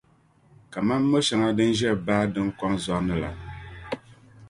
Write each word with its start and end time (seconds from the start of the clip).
kaman 0.73 1.03
mo’ 1.09 1.19
shɛŋa 1.25 1.49
din 1.57 1.71
ʒe 1.79 1.89
baa 2.05 2.25
din 2.33 2.49
kom 2.59 2.73
zɔri 2.83 3.03
ni 3.07 3.15
la. 3.21 3.29